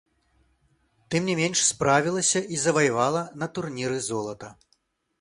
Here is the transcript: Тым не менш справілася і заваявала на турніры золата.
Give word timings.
Тым 1.15 1.21
не 1.29 1.35
менш 1.41 1.59
справілася 1.71 2.43
і 2.57 2.61
заваявала 2.65 3.21
на 3.43 3.53
турніры 3.59 4.05
золата. 4.11 4.55